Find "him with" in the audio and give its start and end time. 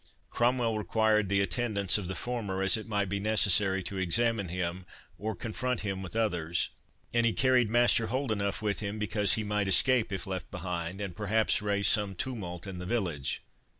5.81-6.15